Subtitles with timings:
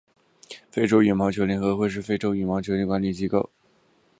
[0.71, 3.51] 非洲羽毛球联合会是非洲羽毛球运动管理机构。